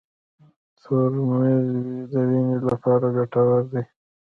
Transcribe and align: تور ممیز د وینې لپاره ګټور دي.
تور 0.83 1.09
ممیز 1.27 1.67
د 2.11 2.13
وینې 2.29 2.57
لپاره 2.69 3.05
ګټور 3.17 3.61
دي. 3.71 3.83